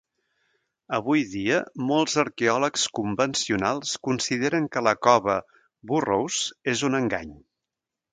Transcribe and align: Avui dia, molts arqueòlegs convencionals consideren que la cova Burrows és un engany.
Avui 0.97 1.19
dia, 1.33 1.57
molts 1.89 2.15
arqueòlegs 2.23 2.85
convencionals 2.99 3.91
consideren 4.07 4.65
que 4.77 4.83
la 4.87 4.95
cova 5.09 5.37
Burrows 5.93 6.41
és 6.75 6.83
un 6.89 6.99
engany. 7.03 7.35